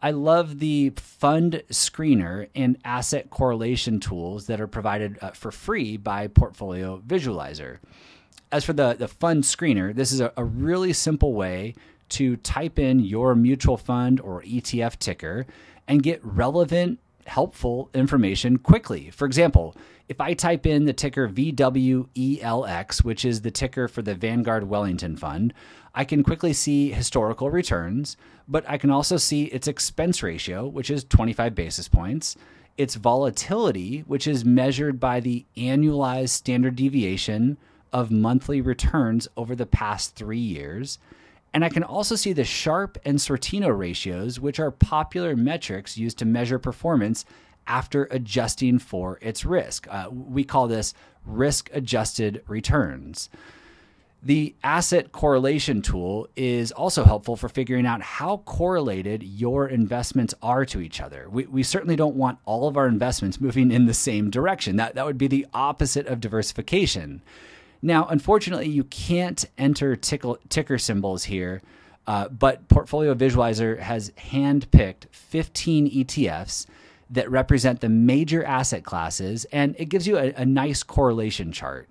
I 0.00 0.10
love 0.10 0.58
the 0.58 0.90
fund 0.96 1.62
screener 1.70 2.48
and 2.54 2.76
asset 2.84 3.30
correlation 3.30 4.00
tools 4.00 4.46
that 4.46 4.60
are 4.60 4.66
provided 4.66 5.18
uh, 5.22 5.30
for 5.30 5.50
free 5.50 5.96
by 5.96 6.26
Portfolio 6.28 7.02
Visualizer. 7.06 7.78
As 8.52 8.64
for 8.64 8.72
the, 8.72 8.94
the 8.94 9.08
fund 9.08 9.44
screener, 9.44 9.94
this 9.94 10.12
is 10.12 10.20
a, 10.20 10.32
a 10.36 10.44
really 10.44 10.92
simple 10.92 11.32
way 11.32 11.74
to 12.10 12.36
type 12.36 12.78
in 12.78 13.00
your 13.00 13.34
mutual 13.34 13.76
fund 13.76 14.20
or 14.20 14.42
ETF 14.42 14.98
ticker 14.98 15.46
and 15.88 16.02
get 16.02 16.24
relevant, 16.24 16.98
helpful 17.26 17.90
information 17.94 18.58
quickly. 18.58 19.10
For 19.10 19.26
example, 19.26 19.74
if 20.08 20.20
I 20.20 20.34
type 20.34 20.66
in 20.66 20.84
the 20.84 20.92
ticker 20.92 21.28
VWELX, 21.28 23.02
which 23.02 23.24
is 23.24 23.40
the 23.40 23.50
ticker 23.50 23.88
for 23.88 24.02
the 24.02 24.14
Vanguard 24.14 24.68
Wellington 24.68 25.16
Fund, 25.16 25.54
I 25.94 26.04
can 26.04 26.24
quickly 26.24 26.52
see 26.52 26.90
historical 26.90 27.50
returns, 27.50 28.16
but 28.48 28.64
I 28.68 28.78
can 28.78 28.90
also 28.90 29.16
see 29.16 29.44
its 29.44 29.68
expense 29.68 30.22
ratio, 30.22 30.66
which 30.66 30.90
is 30.90 31.04
25 31.04 31.54
basis 31.54 31.88
points, 31.88 32.36
its 32.76 32.96
volatility, 32.96 34.00
which 34.00 34.26
is 34.26 34.44
measured 34.44 34.98
by 34.98 35.20
the 35.20 35.46
annualized 35.56 36.30
standard 36.30 36.74
deviation 36.74 37.56
of 37.92 38.10
monthly 38.10 38.60
returns 38.60 39.28
over 39.36 39.54
the 39.54 39.66
past 39.66 40.16
three 40.16 40.36
years. 40.36 40.98
And 41.52 41.64
I 41.64 41.68
can 41.68 41.84
also 41.84 42.16
see 42.16 42.32
the 42.32 42.42
Sharpe 42.42 42.98
and 43.04 43.18
Sortino 43.18 43.76
ratios, 43.76 44.40
which 44.40 44.58
are 44.58 44.72
popular 44.72 45.36
metrics 45.36 45.96
used 45.96 46.18
to 46.18 46.24
measure 46.24 46.58
performance 46.58 47.24
after 47.68 48.08
adjusting 48.10 48.80
for 48.80 49.18
its 49.22 49.44
risk. 49.44 49.86
Uh, 49.88 50.08
we 50.10 50.42
call 50.42 50.66
this 50.66 50.92
risk 51.24 51.70
adjusted 51.72 52.42
returns. 52.48 53.30
The 54.24 54.54
asset 54.64 55.12
correlation 55.12 55.82
tool 55.82 56.28
is 56.34 56.72
also 56.72 57.04
helpful 57.04 57.36
for 57.36 57.50
figuring 57.50 57.84
out 57.84 58.00
how 58.00 58.38
correlated 58.38 59.22
your 59.22 59.68
investments 59.68 60.34
are 60.40 60.64
to 60.64 60.80
each 60.80 61.02
other. 61.02 61.28
We, 61.28 61.44
we 61.44 61.62
certainly 61.62 61.94
don't 61.94 62.16
want 62.16 62.38
all 62.46 62.66
of 62.66 62.78
our 62.78 62.88
investments 62.88 63.38
moving 63.38 63.70
in 63.70 63.84
the 63.84 63.92
same 63.92 64.30
direction. 64.30 64.76
That, 64.76 64.94
that 64.94 65.04
would 65.04 65.18
be 65.18 65.26
the 65.26 65.46
opposite 65.52 66.06
of 66.06 66.20
diversification. 66.20 67.20
Now, 67.82 68.06
unfortunately, 68.06 68.70
you 68.70 68.84
can't 68.84 69.44
enter 69.58 69.94
tickle, 69.94 70.38
ticker 70.48 70.78
symbols 70.78 71.24
here, 71.24 71.60
uh, 72.06 72.28
but 72.28 72.66
Portfolio 72.68 73.14
Visualizer 73.14 73.78
has 73.78 74.10
handpicked 74.12 75.04
15 75.10 75.90
ETFs 75.90 76.64
that 77.10 77.30
represent 77.30 77.82
the 77.82 77.90
major 77.90 78.42
asset 78.42 78.84
classes, 78.84 79.44
and 79.52 79.76
it 79.78 79.90
gives 79.90 80.06
you 80.06 80.16
a, 80.16 80.32
a 80.32 80.46
nice 80.46 80.82
correlation 80.82 81.52
chart. 81.52 81.90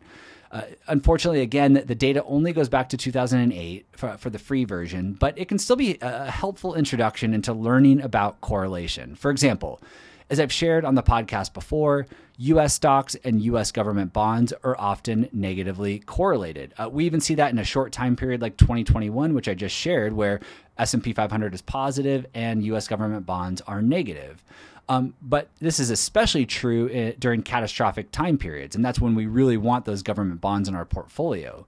Uh, 0.54 0.62
unfortunately, 0.88 1.42
again, 1.42 1.84
the 1.88 1.96
data 1.96 2.24
only 2.26 2.54
goes 2.54 2.70
back 2.70 2.88
to 2.88 2.96
2008 2.96 3.88
for, 3.94 4.18
for, 4.18 4.30
the 4.30 4.38
free 4.38 4.66
version, 4.66 5.14
but 5.14 5.36
it 5.36 5.48
can 5.48 5.58
still 5.58 5.76
be 5.76 5.98
a 6.00 6.30
helpful 6.30 6.76
introduction 6.76 7.34
into 7.34 7.52
learning 7.52 8.00
about 8.00 8.40
correlation. 8.40 9.16
For 9.16 9.32
example, 9.32 9.82
as 10.30 10.40
I've 10.40 10.52
shared 10.52 10.86
on 10.86 10.94
the 10.94 11.02
podcast 11.02 11.56
before, 11.56 12.06
US 12.38 12.76
stocks 12.76 13.16
and 13.24 13.42
US 13.42 13.72
government 13.72 14.14
bonds 14.14 14.54
are 14.64 14.76
often 14.78 15.28
negatively 15.34 16.00
correlated. 16.00 16.72
Uh, 16.78 16.88
we 16.88 17.06
even 17.06 17.20
see 17.20 17.34
that 17.36 17.52
in 17.52 17.58
a 17.58 17.64
short 17.64 17.92
time 17.92 18.16
period 18.16 18.40
like 18.40 18.56
2021, 18.58 19.34
which 19.34 19.48
I 19.48 19.56
just 19.56 19.76
shared, 19.76 20.14
where 20.14 20.40
S&P 20.78 21.14
500 21.14 21.54
is 21.56 21.64
positive 21.64 22.28
and 22.36 22.64
US 22.66 22.88
government 22.88 23.26
bonds 23.26 23.62
are 23.62 23.82
negative. 23.82 24.44
Um, 24.90 25.14
but 25.22 25.50
this 25.60 25.80
is 25.80 25.90
especially 25.90 26.46
true 26.46 26.88
in, 26.88 27.16
during 27.18 27.42
catastrophic 27.42 28.12
time 28.12 28.38
periods, 28.38 28.76
and 28.76 28.84
that's 28.84 29.00
when 29.00 29.16
we 29.16 29.26
really 29.26 29.58
want 29.58 29.86
those 29.86 30.04
government 30.04 30.42
bonds 30.42 30.68
in 30.68 30.76
our 30.76 30.86
portfolio. 30.86 31.66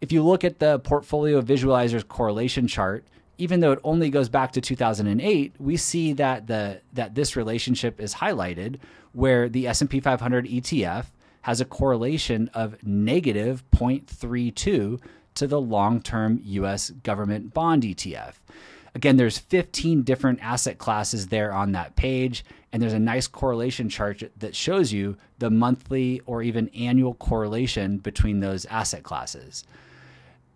if 0.00 0.12
you 0.12 0.22
look 0.22 0.44
at 0.44 0.58
the 0.58 0.78
portfolio 0.80 1.40
visualizer's 1.40 2.04
correlation 2.04 2.66
chart, 2.66 3.04
even 3.38 3.60
though 3.60 3.72
it 3.72 3.78
only 3.84 4.10
goes 4.10 4.28
back 4.28 4.52
to 4.52 4.60
2008, 4.60 5.54
we 5.58 5.76
see 5.76 6.12
that 6.12 6.46
the 6.46 6.80
that 6.92 7.14
this 7.14 7.36
relationship 7.36 8.00
is 8.00 8.14
highlighted 8.14 8.78
where 9.12 9.48
the 9.48 9.66
S&P 9.66 9.98
500 9.98 10.46
ETF 10.46 11.06
has 11.42 11.60
a 11.60 11.64
correlation 11.64 12.48
of 12.54 12.76
negative 12.84 13.64
0.32 13.72 15.00
to 15.34 15.46
the 15.46 15.60
long-term 15.60 16.40
US 16.44 16.90
government 16.90 17.54
bond 17.54 17.82
ETF. 17.82 18.34
Again, 18.94 19.16
there's 19.16 19.38
15 19.38 20.02
different 20.02 20.40
asset 20.42 20.78
classes 20.78 21.28
there 21.28 21.52
on 21.52 21.72
that 21.72 21.96
page, 21.96 22.44
and 22.72 22.82
there's 22.82 22.92
a 22.92 22.98
nice 22.98 23.26
correlation 23.26 23.88
chart 23.88 24.22
that 24.38 24.56
shows 24.56 24.92
you 24.92 25.16
the 25.38 25.50
monthly 25.50 26.20
or 26.26 26.42
even 26.42 26.68
annual 26.70 27.14
correlation 27.14 27.98
between 27.98 28.40
those 28.40 28.64
asset 28.66 29.02
classes. 29.02 29.64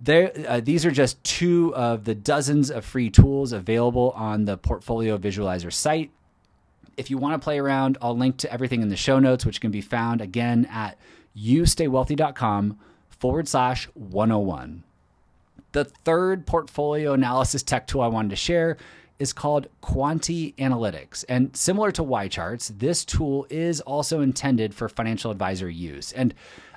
There, 0.01 0.33
uh, 0.47 0.61
these 0.61 0.85
are 0.85 0.91
just 0.91 1.23
two 1.25 1.75
of 1.75 2.05
the 2.05 2.15
dozens 2.15 2.71
of 2.71 2.85
free 2.85 3.09
tools 3.09 3.53
available 3.53 4.11
on 4.17 4.45
the 4.45 4.57
Portfolio 4.57 5.17
Visualizer 5.17 5.73
site. 5.73 6.11
If 6.97 7.11
you 7.11 7.19
want 7.19 7.41
to 7.41 7.45
play 7.45 7.59
around, 7.59 7.99
I'll 8.03 8.17
link 8.17 8.37
to 8.39 8.53
everything 8.53 8.83
in 8.83 8.89
the 8.89 8.97
show 8.97 9.19
notes, 9.19 9.47
which 9.47 9.61
can 9.61 9.71
be 9.71 9.81
found 9.81 10.21
again 10.21 10.67
at 10.71 10.99
youstaywealthy.com 11.37 12.79
forward 13.09 13.49
slash 13.49 13.87
101. 13.95 14.83
The 15.75 15.85
third 15.85 16.47
portfolio 16.47 17.15
analysis 17.15 17.65
tech 17.65 17.89
tool 17.89 18.03
I 18.03 18.07
wanted 18.07 18.31
to 18.31 18.37
share 18.37 18.77
is 19.19 19.33
called 19.33 19.67
Kwanti 19.83 20.55
Analytics. 20.55 21.25
And 21.29 21.55
similar 21.57 21.91
to 21.93 22.03
YCharts, 22.03 22.79
this 22.79 23.05
tool 23.05 23.45
is 23.51 23.81
also 23.81 24.21
intended 24.21 24.73
for 24.73 24.89
financial 24.89 25.33
advisor 25.33 25.69
use. 25.69 26.13
And 26.13 26.33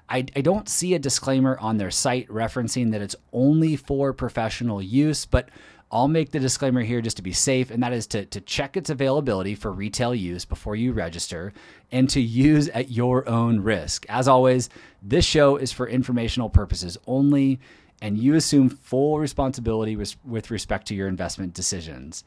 I, 0.10 0.26
I 0.36 0.42
don't 0.42 0.68
see 0.68 0.96
a 0.96 1.00
disclaimer 1.00 1.60
on 1.60 1.78
their 1.78 1.92
site 1.92 2.28
referencing 2.28 2.92
that 2.92 3.04
it's 3.04 3.16
only 3.32 3.76
for 3.76 4.14
professional 4.14 4.82
use, 4.82 5.28
but 5.28 5.50
I'll 5.92 6.08
make 6.08 6.32
the 6.32 6.40
disclaimer 6.40 6.82
here 6.82 7.00
just 7.00 7.18
to 7.18 7.24
be 7.24 7.34
safe, 7.34 7.70
and 7.70 7.84
that 7.84 7.94
is 7.94 8.08
to, 8.08 8.26
to 8.26 8.42
check 8.42 8.76
its 8.78 8.90
availability 8.90 9.54
for 9.54 9.72
retail 9.72 10.16
use 10.16 10.44
before 10.44 10.76
you 10.76 10.92
register 10.92 11.54
and 11.92 12.10
to 12.10 12.20
use 12.20 12.68
at 12.70 12.90
your 12.90 13.30
own 13.30 13.60
risk. 13.60 14.08
As 14.10 14.28
always, 14.28 14.70
this 15.04 15.24
show 15.24 15.56
is 15.56 15.72
for 15.72 15.88
informational 15.88 16.50
purposes 16.50 16.98
only, 17.06 17.60
and 18.02 18.18
you 18.18 18.36
assume 18.36 18.70
full 18.70 19.20
responsibility 19.20 19.96
with, 19.96 20.16
with 20.26 20.52
respect 20.52 20.88
to 20.88 20.96
your 20.96 21.08
investment 21.08 21.54
decisions. 21.54 22.24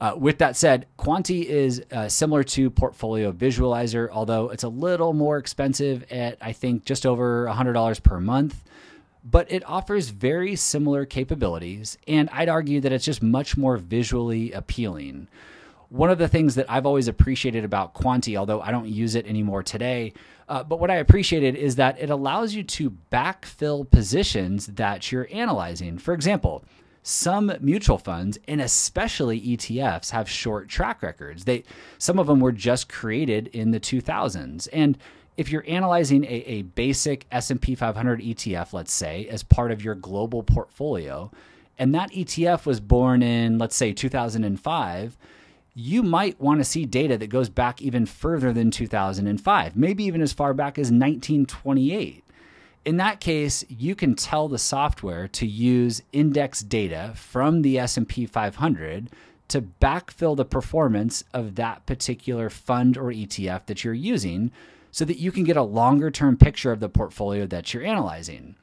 Uh, 0.00 0.14
with 0.16 0.38
that 0.38 0.56
said, 0.56 0.86
Kwanti 0.98 1.44
is 1.44 1.80
uh, 1.92 2.08
similar 2.08 2.42
to 2.42 2.70
Portfolio 2.70 3.30
Visualizer, 3.30 4.08
although 4.10 4.48
it's 4.48 4.64
a 4.64 4.68
little 4.68 5.12
more 5.12 5.38
expensive 5.38 6.04
at, 6.10 6.38
I 6.40 6.52
think, 6.52 6.84
just 6.84 7.06
over 7.06 7.46
$100 7.46 8.02
per 8.02 8.18
month. 8.18 8.64
But 9.24 9.52
it 9.52 9.62
offers 9.64 10.08
very 10.08 10.56
similar 10.56 11.06
capabilities, 11.06 11.98
and 12.08 12.28
I'd 12.32 12.48
argue 12.48 12.80
that 12.80 12.90
it's 12.90 13.04
just 13.04 13.22
much 13.22 13.56
more 13.56 13.76
visually 13.76 14.50
appealing. 14.50 15.28
One 15.88 16.10
of 16.10 16.18
the 16.18 16.26
things 16.26 16.56
that 16.56 16.68
I've 16.68 16.86
always 16.86 17.06
appreciated 17.06 17.64
about 17.64 17.94
Kwanti, 17.94 18.36
although 18.36 18.60
I 18.60 18.72
don't 18.72 18.88
use 18.88 19.14
it 19.14 19.26
anymore 19.28 19.62
today, 19.62 20.14
uh, 20.52 20.62
but 20.62 20.78
what 20.78 20.90
I 20.90 20.96
appreciated 20.96 21.56
is 21.56 21.76
that 21.76 21.98
it 21.98 22.10
allows 22.10 22.52
you 22.52 22.62
to 22.62 22.94
backfill 23.10 23.90
positions 23.90 24.66
that 24.66 25.10
you're 25.10 25.26
analyzing. 25.32 25.96
For 25.96 26.12
example, 26.12 26.62
some 27.02 27.50
mutual 27.62 27.96
funds 27.96 28.38
and 28.46 28.60
especially 28.60 29.40
ETFs 29.40 30.10
have 30.10 30.28
short 30.28 30.68
track 30.68 31.02
records. 31.02 31.44
They 31.44 31.64
some 31.96 32.18
of 32.18 32.26
them 32.26 32.38
were 32.38 32.52
just 32.52 32.90
created 32.90 33.46
in 33.54 33.70
the 33.70 33.80
2000s 33.80 34.68
and 34.74 34.98
if 35.38 35.50
you're 35.50 35.64
analyzing 35.66 36.24
a, 36.24 36.28
a 36.28 36.62
basic 36.62 37.24
S&P 37.32 37.74
500 37.74 38.20
ETF, 38.20 38.74
let's 38.74 38.92
say, 38.92 39.26
as 39.28 39.42
part 39.42 39.72
of 39.72 39.82
your 39.82 39.94
global 39.94 40.42
portfolio, 40.42 41.30
and 41.78 41.94
that 41.94 42.12
ETF 42.12 42.66
was 42.66 42.80
born 42.80 43.22
in, 43.22 43.56
let's 43.56 43.74
say, 43.74 43.94
2005, 43.94 45.16
you 45.74 46.02
might 46.02 46.40
want 46.40 46.60
to 46.60 46.64
see 46.64 46.84
data 46.84 47.16
that 47.18 47.28
goes 47.28 47.48
back 47.48 47.80
even 47.80 48.06
further 48.06 48.52
than 48.52 48.70
2005, 48.70 49.76
maybe 49.76 50.04
even 50.04 50.20
as 50.20 50.32
far 50.32 50.52
back 50.52 50.78
as 50.78 50.92
1928 50.92 52.22
in 52.84 52.96
that 52.96 53.20
case, 53.20 53.64
you 53.68 53.94
can 53.94 54.14
tell 54.14 54.48
the 54.48 54.58
software 54.58 55.28
to 55.28 55.46
use 55.46 56.02
index 56.12 56.62
data 56.62 57.12
from 57.14 57.62
the 57.62 57.78
S&P 57.78 58.26
500 58.26 59.10
to 59.48 59.62
backfill 59.62 60.36
the 60.36 60.44
performance 60.44 61.22
of 61.32 61.54
that 61.56 61.86
particular 61.86 62.50
fund 62.50 62.96
or 62.96 63.12
ETF 63.12 63.66
that 63.66 63.84
you're 63.84 63.94
using 63.94 64.50
so 64.90 65.04
that 65.04 65.18
you 65.18 65.30
can 65.30 65.44
get 65.44 65.56
a 65.56 65.62
longer 65.62 66.10
term 66.10 66.36
picture 66.36 66.72
of 66.72 66.80
the 66.80 66.88
portfolio 66.88 67.46
that 67.46 67.72
you're 67.72 67.84
analyzing. 67.84 68.56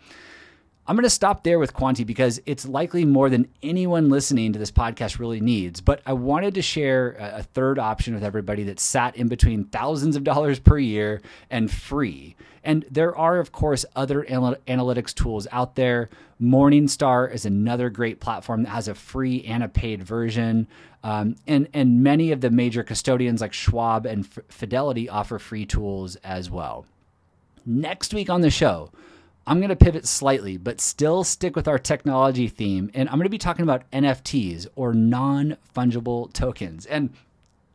I'm 0.90 0.96
going 0.96 1.04
to 1.04 1.10
stop 1.12 1.44
there 1.44 1.60
with 1.60 1.76
Kwanti 1.76 2.04
because 2.04 2.42
it's 2.48 2.68
likely 2.68 3.06
more 3.06 3.30
than 3.30 3.48
anyone 3.62 4.10
listening 4.10 4.54
to 4.54 4.60
this 4.60 4.72
podcast 4.72 5.20
really 5.20 5.40
needs. 5.40 5.82
But 5.82 6.02
I 6.04 6.14
wanted 6.14 6.56
to 6.56 6.64
share 6.64 7.12
a 7.20 7.44
third 7.44 7.78
option 7.78 8.16
with 8.16 8.24
everybody 8.24 8.64
that 8.64 8.80
sat 8.80 9.16
in 9.16 9.28
between 9.28 9.66
thousands 9.66 10.16
of 10.16 10.24
dollars 10.24 10.58
per 10.58 10.80
year 10.80 11.22
and 11.52 11.70
free. 11.70 12.36
And 12.64 12.88
there 12.90 13.16
are, 13.16 13.38
of 13.38 13.52
course, 13.52 13.86
other 13.96 14.24
analytics 14.24 15.14
tools 15.14 15.48
out 15.52 15.76
there. 15.76 16.10
Morningstar 16.42 17.32
is 17.32 17.46
another 17.46 17.92
great 17.92 18.20
platform 18.20 18.64
that 18.64 18.70
has 18.70 18.88
a 18.88 18.96
free 18.96 19.44
and 19.44 19.62
a 19.62 19.68
paid 19.68 20.02
version. 20.02 20.68
Um, 21.04 21.36
and, 21.46 21.68
and 21.72 22.02
many 22.02 22.32
of 22.32 22.42
the 22.42 22.50
major 22.50 22.82
custodians 22.82 23.42
like 23.42 23.54
Schwab 23.54 24.08
and 24.08 24.26
F- 24.26 24.44
Fidelity 24.48 25.08
offer 25.08 25.38
free 25.38 25.68
tools 25.68 26.16
as 26.24 26.50
well. 26.50 26.88
Next 27.64 28.12
week 28.12 28.32
on 28.32 28.42
the 28.42 28.50
show, 28.50 28.90
I'm 29.50 29.58
going 29.60 29.70
to 29.70 29.76
pivot 29.76 30.06
slightly, 30.06 30.58
but 30.58 30.80
still 30.80 31.24
stick 31.24 31.56
with 31.56 31.68
our 31.68 31.80
technology 31.80 32.48
theme. 32.48 32.92
And 32.94 33.10
I'm 33.10 33.16
going 33.16 33.24
to 33.24 33.32
be 33.32 33.40
talking 33.40 33.64
about 33.64 33.90
NFTs 33.90 34.68
or 34.76 34.94
non 34.94 35.58
fungible 35.76 36.32
tokens. 36.32 36.86
And 36.86 37.10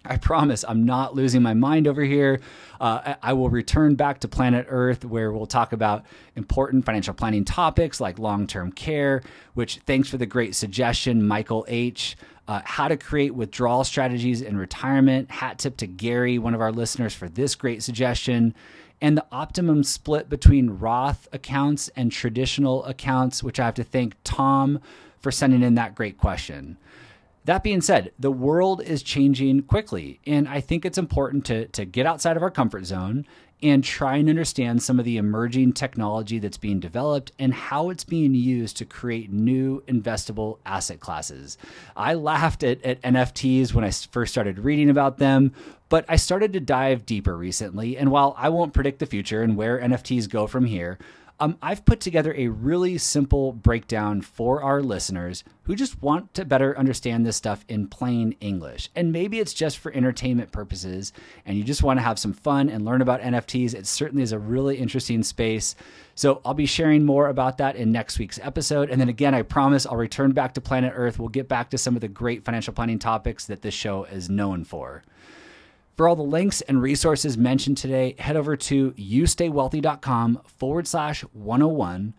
I 0.05 0.19
promise 0.19 0.65
I'm 0.69 0.85
not 0.85 1.17
losing 1.17 1.43
my 1.43 1.55
mind 1.55 1.89
over 1.89 2.03
here. 2.03 2.41
Uh, 2.81 3.15
I 3.21 3.33
will 3.33 3.51
return 3.51 3.97
back 3.97 4.21
to 4.21 4.29
planet 4.29 4.67
Earth 4.69 5.05
where 5.05 5.33
we'll 5.33 5.47
talk 5.47 5.73
about 5.73 6.05
important 6.37 6.85
financial 6.85 7.13
planning 7.13 7.45
topics 7.45 8.01
like 8.01 8.21
long 8.21 8.47
term 8.47 8.71
care, 8.71 9.25
which 9.55 9.79
thanks 9.79 10.09
for 10.09 10.17
the 10.17 10.27
great 10.27 10.55
suggestion, 10.55 11.27
Michael 11.27 11.65
H. 11.67 12.17
Uh, 12.47 12.61
how 12.65 12.87
to 12.87 12.97
create 12.97 13.35
withdrawal 13.35 13.83
strategies 13.83 14.43
in 14.43 14.57
retirement. 14.57 15.29
Hat 15.29 15.59
tip 15.59 15.77
to 15.79 15.89
Gary, 15.89 16.39
one 16.39 16.55
of 16.55 16.61
our 16.61 16.71
listeners, 16.71 17.15
for 17.15 17.29
this 17.29 17.57
great 17.57 17.83
suggestion 17.83 18.55
and 19.05 19.19
the 19.19 19.27
optimum 19.31 19.85
split 19.85 20.31
between 20.31 20.79
Roth 20.79 21.29
accounts 21.31 21.91
and 21.95 22.11
traditional 22.11 22.83
accounts, 22.87 23.43
which 23.43 23.61
I 23.61 23.67
have 23.67 23.75
to 23.75 23.85
thank 23.85 24.15
Tom 24.25 24.81
for 25.21 25.31
sending 25.31 25.63
in 25.63 25.75
that 25.75 25.95
great 25.95 26.17
question. 26.17 26.79
That 27.45 27.63
being 27.63 27.83
said, 27.83 28.13
the 28.19 28.33
world 28.33 28.81
is 28.81 29.03
changing 29.03 29.65
quickly, 29.65 30.21
and 30.27 30.49
I 30.49 30.63
think 30.63 30.87
it's 30.87 30.97
important 30.97 31.45
to, 31.45 31.67
to 31.67 31.85
get 31.85 32.07
outside 32.07 32.39
of 32.39 32.43
our 32.43 32.51
comfort 32.51 32.87
zone 32.87 33.27
and 33.63 33.83
try 33.83 34.17
and 34.17 34.29
understand 34.29 34.83
some 34.83 34.99
of 34.99 35.05
the 35.05 35.17
emerging 35.17 35.73
technology 35.73 36.39
that's 36.39 36.59
being 36.59 36.81
developed 36.81 37.33
and 37.39 37.55
how 37.55 37.91
it's 37.91 38.05
being 38.05 38.35
used 38.35 38.77
to 38.77 38.85
create 38.85 39.33
new 39.33 39.83
investable 39.83 40.59
asset 40.67 41.01
classes. 41.01 41.57
I 41.97 42.15
laughed 42.15 42.63
at, 42.63 42.83
at 42.83 43.01
NFTs 43.03 43.73
when 43.73 43.85
I 43.85 43.91
first 43.91 44.33
started 44.33 44.59
reading 44.59 44.91
about 44.91 45.19
them, 45.19 45.53
but 45.89 46.05
I 46.09 46.17
started 46.17 46.53
to 46.53 46.61
dive 46.61 47.07
deeper 47.07 47.37
recently. 47.37 47.97
And 47.97 48.11
while 48.11 48.35
I 48.37 48.49
won't 48.49 48.75
predict 48.75 48.99
the 48.99 49.07
future 49.07 49.43
and 49.43 49.57
where 49.57 49.79
NFTs 49.79 50.29
go 50.29 50.47
from 50.47 50.67
here, 50.67 50.99
um, 51.41 51.59
I've 51.61 51.85
put 51.85 52.01
together 52.01 52.33
a 52.37 52.49
really 52.49 52.97
simple 52.97 53.53
breakdown 53.53 54.21
for 54.21 54.63
our 54.63 54.83
listeners 54.83 55.43
who 55.65 55.75
just 55.75 56.01
want 56.01 56.33
to 56.35 56.45
better 56.45 56.79
understand 56.79 57.27
this 57.27 57.37
stuff 57.37 57.65
in 57.69 57.89
plain 57.89 58.37
English. 58.41 58.89
And 58.95 59.11
maybe 59.11 59.41
it's 59.41 59.53
just 59.53 59.79
for 59.79 59.93
entertainment 59.93 60.53
purposes 60.53 61.13
and 61.45 61.59
you 61.59 61.65
just 61.65 61.83
want 61.83 61.99
to 61.99 62.03
have 62.03 62.21
some 62.21 62.33
fun 62.33 62.69
and 62.69 62.85
learn 62.85 63.03
about 63.03 63.21
NFTs. 63.21 63.75
It 63.75 63.87
certainly 63.87 64.23
is 64.23 64.31
a 64.31 64.39
really 64.39 64.77
interesting 64.77 65.25
space. 65.25 65.75
So 66.15 66.41
I'll 66.45 66.55
be 66.55 66.67
sharing 66.67 67.05
more 67.05 67.29
about 67.29 67.59
that 67.59 67.75
in 67.75 67.91
next 67.91 68.19
week's 68.21 68.39
episode. 68.41 68.89
And 68.89 69.01
then 69.01 69.09
again, 69.09 69.35
I 69.35 69.43
promise 69.43 69.87
I'll 69.87 69.97
return 69.97 70.33
back 70.33 70.55
to 70.55 70.61
planet 70.61 70.93
Earth. 70.95 71.19
We'll 71.19 71.29
get 71.29 71.49
back 71.49 71.71
to 71.71 71.79
some 71.79 71.97
of 71.97 72.01
the 72.01 72.09
great 72.09 72.45
financial 72.45 72.73
planning 72.73 73.01
topics 73.01 73.47
that 73.47 73.63
this 73.63 73.75
show 73.75 74.05
is 74.05 74.31
known 74.31 74.65
for. 74.65 75.03
For 75.97 76.09
all 76.09 76.17
the 76.17 76.23
links 76.23 76.61
and 76.63 76.83
resources 76.83 77.39
mentioned 77.39 77.77
today, 77.77 78.17
head 78.19 78.37
over 78.37 78.57
to 78.57 78.91
youstaywealthy.com 78.93 80.41
forward 80.45 80.89
slash 80.89 81.23
101. 81.33 82.15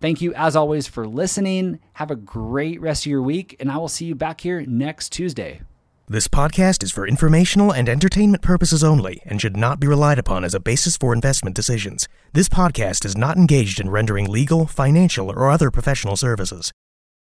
Thank 0.00 0.20
you, 0.20 0.34
as 0.34 0.56
always, 0.56 0.88
for 0.88 1.06
listening. 1.06 1.78
Have 1.92 2.10
a 2.10 2.16
great 2.16 2.80
rest 2.80 3.06
of 3.06 3.10
your 3.10 3.22
week, 3.22 3.54
and 3.60 3.70
I 3.70 3.76
will 3.76 3.88
see 3.88 4.06
you 4.06 4.14
back 4.16 4.40
here 4.40 4.62
next 4.66 5.10
Tuesday. 5.10 5.60
This 6.08 6.26
podcast 6.26 6.82
is 6.82 6.90
for 6.90 7.06
informational 7.06 7.70
and 7.72 7.88
entertainment 7.88 8.42
purposes 8.42 8.82
only 8.82 9.22
and 9.24 9.40
should 9.40 9.56
not 9.56 9.78
be 9.78 9.86
relied 9.86 10.18
upon 10.18 10.42
as 10.42 10.54
a 10.54 10.58
basis 10.58 10.96
for 10.96 11.12
investment 11.12 11.54
decisions. 11.54 12.08
This 12.32 12.48
podcast 12.48 13.04
is 13.04 13.16
not 13.16 13.36
engaged 13.36 13.78
in 13.78 13.90
rendering 13.90 14.28
legal, 14.28 14.66
financial, 14.66 15.30
or 15.30 15.48
other 15.50 15.70
professional 15.70 16.16
services. 16.16 16.72